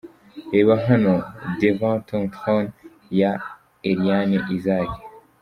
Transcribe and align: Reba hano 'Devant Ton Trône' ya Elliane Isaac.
Reba 0.53 0.73
hano 0.87 1.13
'Devant 1.57 1.99
Ton 2.07 2.23
Trône' 2.35 2.75
ya 3.19 3.31
Elliane 3.89 4.39
Isaac. 4.55 4.91